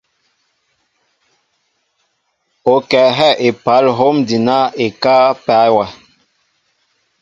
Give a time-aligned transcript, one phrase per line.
[2.73, 5.85] O kɛl yɛɛ epal hom adina ekáá epa wɛ.